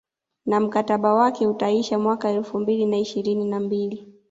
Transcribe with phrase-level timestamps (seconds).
[0.45, 4.07] Na mkataba wake utaisha mwaka elfu mbili na ishirini na mbili